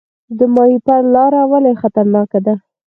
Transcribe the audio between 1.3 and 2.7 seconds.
ولې خطرناکه ده؟